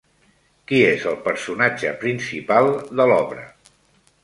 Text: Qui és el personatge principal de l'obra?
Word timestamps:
Qui 0.71 0.79
és 0.85 1.05
el 1.11 1.17
personatge 1.27 1.93
principal 2.05 2.73
de 3.03 3.09
l'obra? 3.13 3.49